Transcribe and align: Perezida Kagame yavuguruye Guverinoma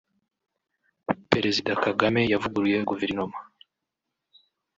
Perezida 1.31 1.71
Kagame 1.83 2.21
yavuguruye 2.31 2.77
Guverinoma 2.89 3.39